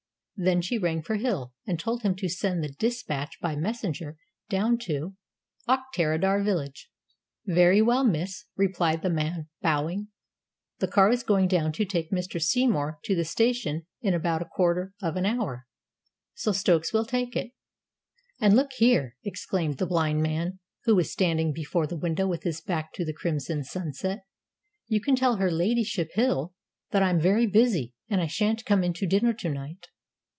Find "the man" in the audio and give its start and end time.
9.03-9.49